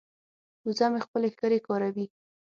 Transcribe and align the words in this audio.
وزه 0.65 0.87
مې 0.91 0.99
خپلې 1.05 1.27
ښکرې 1.33 1.59
کاروي. 1.67 2.05